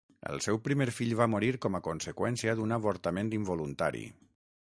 [0.29, 4.05] El seu primer fill va morir com a conseqüència d'un avortament involuntari.